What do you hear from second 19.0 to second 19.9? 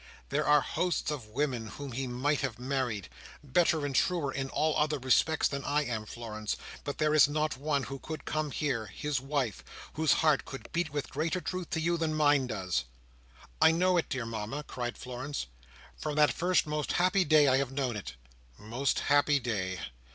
happy day!"